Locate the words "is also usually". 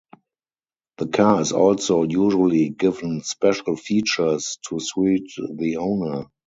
1.41-2.69